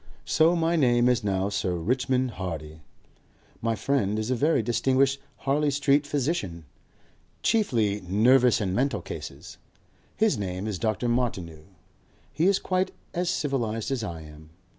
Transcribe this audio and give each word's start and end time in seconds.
So 0.25 0.55
my 0.55 0.75
name 0.75 1.07
is 1.07 1.23
now 1.23 1.49
Sir 1.49 1.75
Richmond 1.75 2.31
Hardy. 2.31 2.81
My 3.61 3.75
friend 3.75 4.17
is 4.17 4.31
a 4.31 4.35
very 4.35 4.63
distinguished 4.63 5.19
Harley 5.37 5.69
Street 5.69 6.07
physician. 6.07 6.65
Chiefly 7.43 8.01
nervous 8.07 8.59
and 8.59 8.73
mental 8.73 9.03
cases. 9.03 9.59
His 10.15 10.39
name 10.39 10.65
is 10.65 10.79
Dr. 10.79 11.07
Martineau. 11.07 11.65
He 12.33 12.47
is 12.47 12.57
quite 12.57 12.89
as 13.13 13.29
civilized 13.29 13.91
as 13.91 14.03
I 14.03 14.21
am. 14.21 14.49